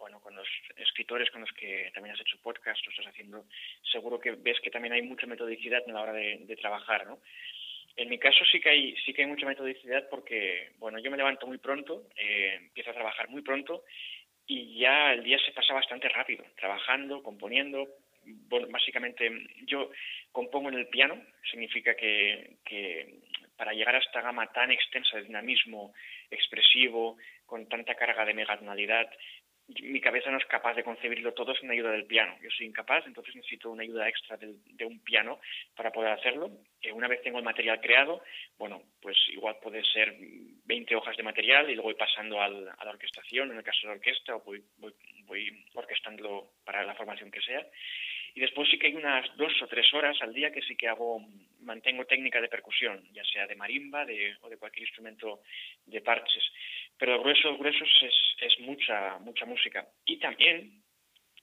[0.03, 0.49] bueno, con los
[0.79, 3.45] escritores con los que también has hecho podcast, lo estás haciendo,
[3.93, 7.21] seguro que ves que también hay mucha metodicidad en la hora de, trabajar, ¿no?
[7.95, 11.17] En mi caso sí que hay sí que hay mucha metodicidad porque, bueno, yo me
[11.17, 13.85] levanto muy pronto, eh, empiezo a trabajar muy pronto
[14.49, 17.89] y ya el día se pasa bastante rápido, trabajando, componiendo.
[18.71, 19.31] Básicamente
[19.67, 19.91] yo
[20.33, 22.57] compongo en el piano, significa que
[23.63, 25.95] para llegar a esta gama tan extensa de dinamismo
[26.29, 29.09] expresivo, con tanta carga de megatonalidad,
[29.83, 32.37] mi cabeza no es capaz de concebirlo todo sin ayuda del piano.
[32.43, 35.39] Yo soy incapaz, entonces necesito una ayuda extra de, un piano
[35.77, 36.51] para poder hacerlo.
[36.81, 38.21] Eh, una vez tengo el material creado,
[38.59, 40.13] bueno, pues igual puede ser
[40.65, 43.79] 20 hojas de material y luego voy pasando al, a la orquestación, en el caso
[43.83, 44.93] de la orquesta, o voy, voy,
[45.27, 47.65] voy orquestándolo para la formación que sea.
[48.35, 50.89] Y después sí que hay unas dos o tres horas al día que sí que
[50.89, 51.21] hago,
[51.61, 55.43] mantengo técnica de percusión, ya sea de marimba de, o de cualquier instrumento
[55.87, 56.45] de parches.
[56.97, 59.87] Pero el grueso, gruesos es, es mucha, mucha música.
[60.07, 60.83] Y también,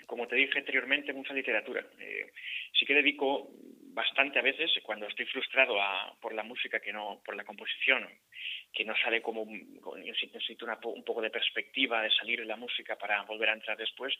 [0.05, 1.85] como te dije anteriormente, mucha literatura.
[1.99, 2.31] Eh,
[2.73, 3.51] sí que dedico
[3.99, 5.75] bastante a veces, cuando estoy frustrado
[6.21, 8.07] por la música, que no, por la composición,
[8.71, 13.21] que no sale como, necesito un poco de perspectiva de salir de la música para
[13.23, 14.13] volver a entrar después,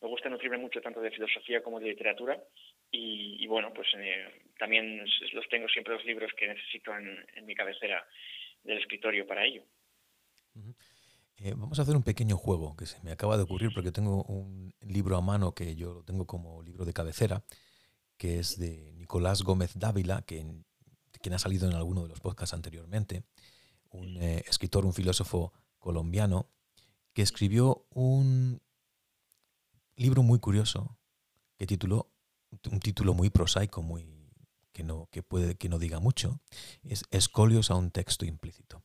[0.00, 2.42] me gusta nutrirme mucho tanto de filosofía como de literatura
[2.90, 8.04] y, bueno, pues eh, también los tengo siempre los libros que necesito en, mi cabecera
[8.64, 9.62] del escritorio para ello.
[11.38, 14.24] Eh, vamos a hacer un pequeño juego que se me acaba de ocurrir porque tengo
[14.24, 17.44] un libro a mano que yo lo tengo como libro de cabecera,
[18.20, 20.66] que es de Nicolás Gómez Dávila, quien
[21.32, 23.24] ha salido en alguno de los podcasts anteriormente,
[23.92, 26.46] un eh, escritor, un filósofo colombiano,
[27.14, 28.60] que escribió un
[29.96, 30.98] libro muy curioso
[31.56, 32.10] que tituló
[32.70, 34.30] un título muy prosaico, muy
[34.72, 36.42] que no que puede que no diga mucho,
[36.82, 38.84] es Escolios a un texto implícito.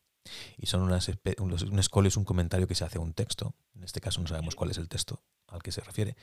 [0.58, 3.54] Y son unas un escolio es un comentario que se hace a un texto.
[3.74, 6.15] En este caso no sabemos cuál es el texto al que se refiere,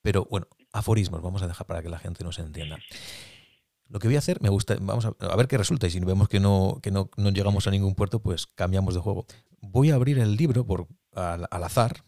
[0.00, 2.78] pero bueno, aforismos vamos a dejar para que la gente nos entienda.
[3.88, 6.28] Lo que voy a hacer, me gusta, vamos a, ver qué resulta y si vemos
[6.28, 9.26] que no que no, no, llegamos a ningún puerto, pues cambiamos de juego.
[9.60, 12.04] Voy a abrir el libro por al azar,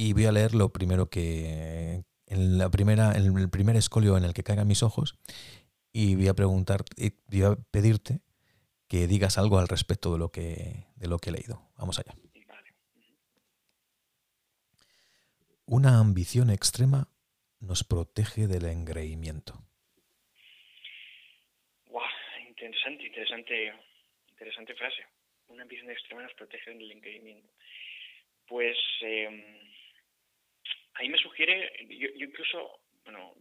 [0.00, 2.04] y voy a leer lo primero que.
[2.24, 5.18] En, la primera, en el primer escolio en el que caigan mis ojos
[5.92, 6.84] y voy a preguntar,
[7.28, 8.22] voy a pedirte
[8.88, 11.60] que digas algo al respecto de lo que, de lo que he leído.
[11.76, 12.14] Vamos allá.
[15.66, 17.08] Una ambición extrema
[17.60, 19.54] nos protege del engreimiento.
[21.86, 22.02] Wow,
[22.48, 23.74] interesante, interesante,
[24.30, 25.06] interesante frase.
[25.48, 27.48] Una ambición extrema nos protege del engreimiento.
[28.46, 29.70] Pues eh,
[30.94, 33.34] ahí me sugiere, yo, incluso, bueno,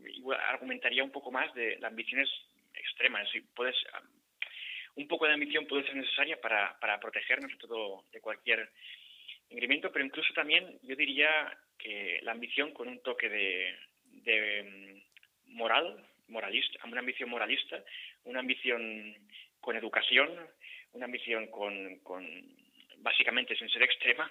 [0.50, 2.30] argumentaría un poco más de las ambiciones
[2.74, 3.30] extremas.
[3.56, 3.76] Puedes,
[4.96, 8.70] un poco de ambición puede ser necesaria para, para protegernos de todo, de cualquier
[9.50, 13.76] incremento, pero incluso también yo diría que la ambición con un toque de,
[14.24, 15.02] de
[15.48, 17.84] mm, moral, moralista, una ambición moralista,
[18.24, 19.16] una ambición
[19.60, 20.30] con educación,
[20.94, 22.26] una ambición con, con
[22.98, 24.30] básicamente sin ser extrema,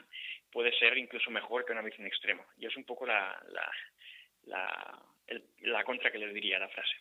[0.50, 2.44] puede ser incluso mejor que una ambición extrema.
[2.56, 3.40] Y es un poco la,
[4.46, 5.02] la,
[5.60, 6.94] la, contra que le diría a la frase.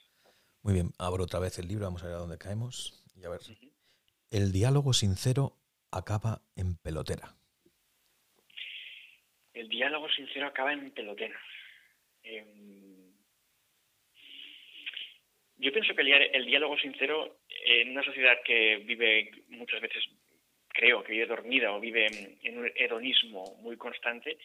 [0.64, 3.04] Muy bien, abro otra vez el libro, vamos a ver a dónde caemos.
[3.16, 3.40] Y a ver.
[4.30, 5.58] El diálogo sincero
[5.92, 7.36] acaba en pelotera.
[9.54, 11.40] El diálogo sincero acaba en pelotera.
[12.30, 13.14] Em,
[15.58, 20.04] yo pienso que el, diálogo sincero en una sociedad que vive muchas veces
[20.68, 22.08] creo que vive dormida o vive
[22.44, 24.38] en un hedonismo muy constante,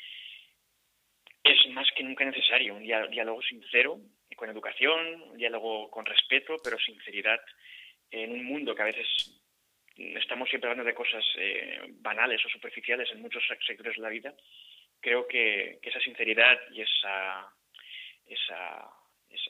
[1.44, 3.98] es más que nunca necesario un diálogo sincero,
[4.36, 7.40] con educación, un diálogo con respeto, pero sinceridad,
[8.10, 9.06] en un mundo que a veces
[9.96, 14.34] estamos siempre hablando de cosas eh, banales o superficiales en muchos sectores de la vida,
[15.00, 17.52] creo que, esa sinceridad y esa,
[18.32, 18.90] esa,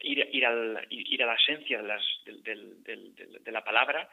[0.02, 4.08] ir, ir, al, ir, a la esencia de, de la palabra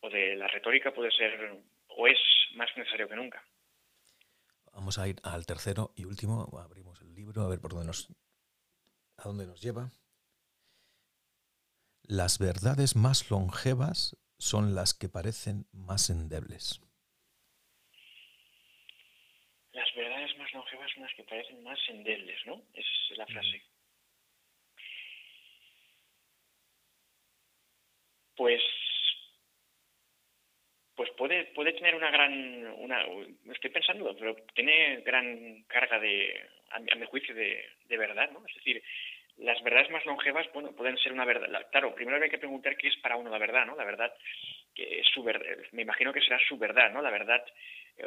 [0.00, 2.18] o de la retórica puede ser o es
[2.54, 3.42] más necesario que nunca.
[4.72, 6.48] Vamos a ir al tercero y último.
[6.58, 8.08] Abrimos el libro a ver por dónde nos,
[9.18, 9.90] a dónde nos lleva.
[12.02, 16.80] Las verdades más longevas son las que parecen más endebles.
[19.72, 22.62] Las verdades más longevas son las que parecen más endebles, ¿no?
[22.74, 23.62] Esa es la frase.
[28.36, 28.62] Pues
[30.94, 33.02] pues puede, puede tener una gran, una,
[33.52, 38.44] estoy pensando, pero tiene gran carga de, a mi, juicio, de, de, verdad, ¿no?
[38.46, 38.82] Es decir,
[39.38, 41.66] las verdades más longevas, bueno, pueden ser una verdad.
[41.70, 43.74] Claro, primero hay que preguntar qué es para uno la verdad, ¿no?
[43.74, 44.12] La verdad
[44.74, 45.24] que su
[45.72, 47.02] me imagino que será su verdad, ¿no?
[47.02, 47.44] La verdad,
[47.96, 48.06] eh,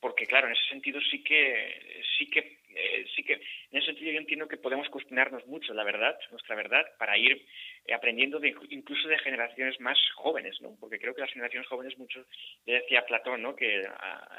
[0.00, 4.12] porque claro, en ese sentido sí que, sí que, eh, sí que, en ese sentido
[4.12, 7.44] yo entiendo que podemos cuestionarnos mucho la verdad, nuestra verdad, para ir
[7.86, 10.76] eh, aprendiendo de, incluso de generaciones más jóvenes, ¿no?
[10.78, 12.24] Porque creo que las generaciones jóvenes, mucho,
[12.66, 13.56] le decía Platón, ¿no?
[13.56, 13.88] Que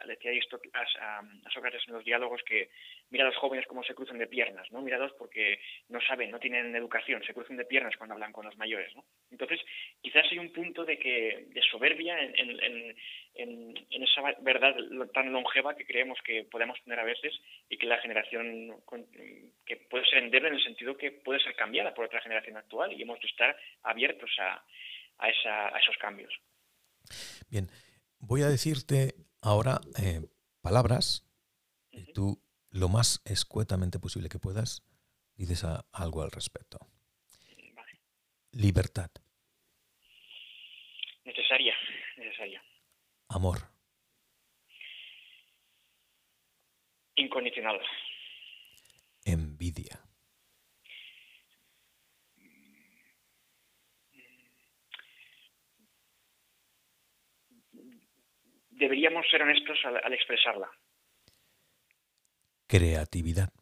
[0.05, 2.69] le decía a, a, Sócrates en los diálogos que
[3.09, 4.81] mira a los jóvenes cómo se cruzan de piernas, ¿no?
[4.81, 5.59] Míralos porque
[5.89, 9.03] no saben, no tienen educación, se cruzan de piernas cuando hablan con los mayores, ¿no?
[9.31, 9.59] Entonces,
[10.01, 13.01] quizás hay un punto de que de soberbia en,
[13.33, 14.75] en esa verdad
[15.13, 17.33] tan longeva que creemos que podemos tener a veces
[17.69, 21.93] y que la generación que puede ser endeble en el sentido que puede ser cambiada
[21.93, 24.63] por otra generación actual y hemos de estar abiertos a,
[25.19, 25.29] a,
[25.79, 26.33] esos cambios.
[27.49, 27.67] Bien,
[28.19, 30.21] voy a decirte ahora eh,
[30.61, 31.27] palabras
[31.91, 34.83] y tú lo más escuetamente posible que puedas
[35.41, 36.77] dices algo al respecto.
[38.51, 39.09] Libertad.
[41.23, 41.73] Necesaria,
[42.17, 42.61] necesaria.
[43.29, 43.57] Amor.
[47.15, 47.79] Incondicional.
[49.61, 49.99] Envidia.
[58.71, 60.67] Deberíamos ser honestos al, expresarla.
[62.65, 63.53] Creatividad.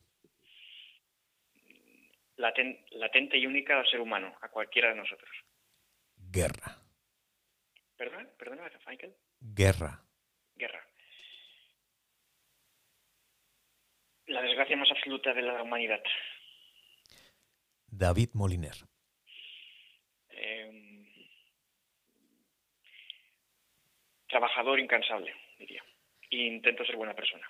[2.38, 5.30] latente y única al ser humano, a cualquiera de nosotros.
[6.16, 6.78] Guerra.
[7.98, 8.30] ¿Perdón?
[8.38, 9.14] ¿Perdona, Michael?
[9.42, 10.02] Guerra.
[10.56, 10.89] Guerra.
[14.30, 16.02] La desgracia más absoluta de la humanidad.
[17.88, 18.76] David Moliner.
[20.30, 21.04] Em,
[24.28, 25.84] trabajador incansable, diría.
[26.30, 27.48] E intento ser buena persona.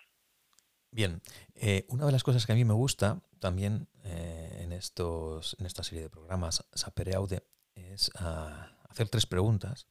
[0.90, 1.22] Bien,
[1.56, 5.66] eh, una de las cosas que a mí me gusta también eh, en, estos, en
[5.66, 7.44] esta serie de programas Sapere Aude
[7.76, 9.86] es ah, hacer tres preguntas.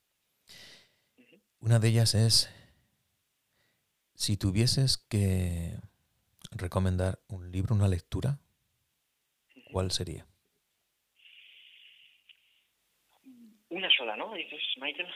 [1.61, 2.49] Una de ellas es,
[4.15, 5.77] si tuvieses que
[6.53, 8.39] recomendar un libro, una lectura,
[9.71, 10.27] ¿cuál sería?
[13.71, 14.35] Una sola, ¿no?
[14.35, 15.09] Dices, Michael.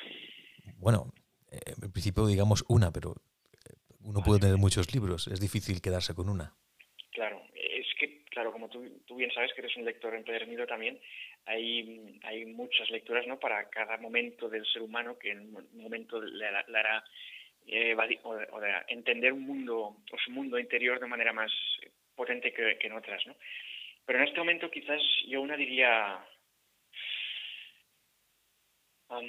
[0.77, 1.13] Bueno,
[1.51, 3.15] eh, en principio digamos una, pero
[3.53, 6.55] eh, uno puede tener muchos libros, es difícil quedarse con una.
[7.13, 8.83] Claro, es que, claro, como tú,
[9.17, 11.01] bien sabes que eres un lector empedernido también,
[11.47, 13.39] hay, hay muchas lecturas ¿no?
[13.39, 17.05] para cada momento del ser humano que en un momento le hará
[17.67, 21.53] eh, de, entender un mundo o su mundo interior de manera más
[22.15, 23.37] potente que, en otras, ¿no?
[24.05, 26.25] Pero en este momento quizás yo una diría
[29.09, 29.21] a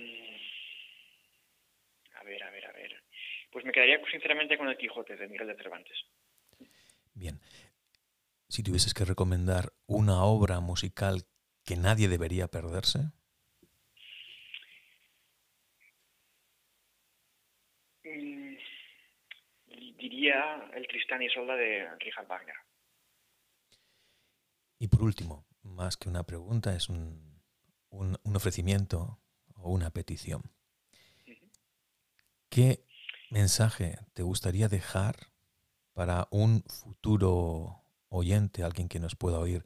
[2.24, 3.04] ver, a ver, a ver.
[3.52, 5.98] Pues me quedaría sinceramente con el Quijote de Miguel de Cervantes.
[7.14, 7.40] Bien.
[8.48, 11.24] Si tuvieses que recomendar una obra musical
[11.66, 13.00] que nadie debería perderse.
[20.74, 22.56] El Tristán y Solda de Richard Wagner.
[24.80, 27.42] Y por último, más que una pregunta, es un,
[27.90, 29.20] un, ofrecimiento
[29.56, 30.44] o una petición.
[32.50, 32.84] ¿Qué
[33.30, 35.16] mensaje te gustaría dejar
[35.94, 39.64] para un futuro oyente, alguien que nos pueda oír?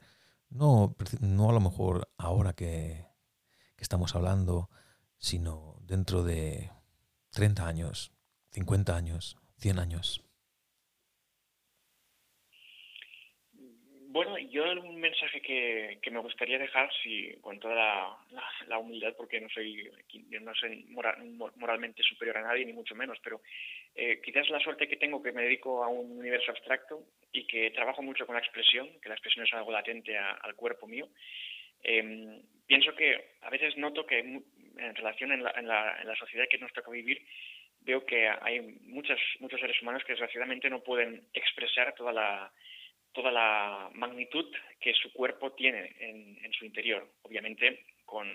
[0.49, 3.05] No, no a lo mejor ahora que,
[3.75, 4.69] que estamos hablando,
[5.17, 6.71] sino dentro de
[7.31, 8.13] 30 años,
[8.51, 10.23] 50 años, 100 años.
[14.09, 18.17] Bueno, yo un mensaje que, me gustaría dejar, si con toda
[18.67, 19.89] la, humildad, porque no soy,
[20.41, 20.85] no soy
[21.55, 23.41] moralmente superior a nadie, ni mucho menos, pero
[23.95, 27.69] eh, quizás la suerte que tengo que me dedico a un universo abstracto y que
[27.71, 31.07] trabajo mucho con la expresión, que la expresión es algo latente al cuerpo mío,
[31.83, 36.57] em, pienso que a veces noto que en relación en la, en la sociedad que
[36.57, 37.21] nos toca vivir,
[37.81, 42.51] veo que hay muchos, muchos seres humanos que desgraciadamente no pueden expresar toda la
[43.17, 44.45] toda la magnitud
[44.79, 48.29] que su cuerpo tiene en, su interior, obviamente con,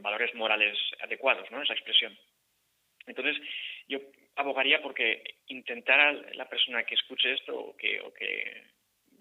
[0.00, 1.62] valores morales adecuados, ¿no?
[1.62, 2.16] Esa expresión.
[3.06, 3.36] Entonces,
[3.86, 3.98] yo
[4.36, 8.62] abogaría porque intentara la persona que escuche esto o que, o que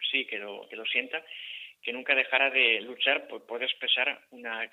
[0.10, 1.22] sí, que lo, sienta,
[1.82, 4.70] que nunca dejara de luchar por poder expresar una,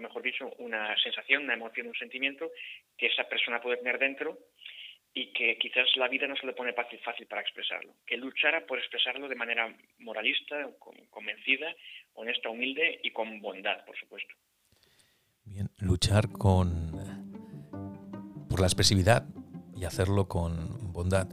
[0.00, 2.50] mejor dicho, una sensación, una emoción, un sentimiento
[2.98, 4.36] que esa persona puede tener dentro
[5.12, 8.64] y que quizás la vida no se le pone fácil, fácil para expresarlo, que luchara
[8.66, 10.70] por expresarlo de manera moralista,
[11.10, 11.74] convencida,
[12.14, 14.34] honesta, humilde y con bondad, por supuesto.
[15.44, 16.92] Bien, luchar con
[18.48, 19.26] por la expresividad
[19.76, 21.28] y hacerlo con bondad.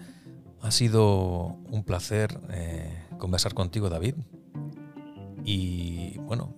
[0.62, 4.16] Ha sido un placer eh, conversar contigo, David.
[5.44, 6.56] Y bueno,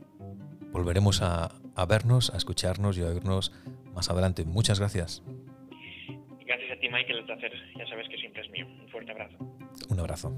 [0.71, 3.51] volveremos a, a vernos, a escucharnos y a oírnos
[3.93, 4.45] más adelante.
[4.45, 5.23] Muchas gracias.
[6.91, 7.19] Michael.
[7.19, 8.65] El placer, ya sabes que siempre es mío.
[8.67, 9.37] Un fuerte abrazo.
[9.89, 10.33] Un abrazo.